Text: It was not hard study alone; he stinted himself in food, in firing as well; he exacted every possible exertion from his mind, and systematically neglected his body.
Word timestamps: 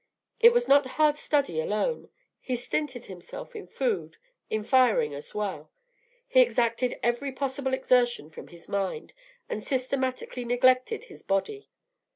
It 0.39 0.51
was 0.51 0.67
not 0.67 0.83
hard 0.97 1.15
study 1.15 1.61
alone; 1.61 2.09
he 2.39 2.55
stinted 2.55 3.05
himself 3.05 3.55
in 3.55 3.67
food, 3.67 4.17
in 4.49 4.63
firing 4.63 5.13
as 5.13 5.35
well; 5.35 5.69
he 6.27 6.41
exacted 6.41 6.97
every 7.03 7.31
possible 7.31 7.75
exertion 7.75 8.31
from 8.31 8.47
his 8.47 8.67
mind, 8.67 9.13
and 9.47 9.61
systematically 9.63 10.43
neglected 10.43 11.03
his 11.03 11.21
body. 11.21 11.69